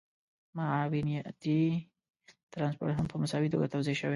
[0.57, 1.59] معاونيتي
[2.53, 4.09] ټرانسپورټ هم په مساوي توګه توزیع شوی دی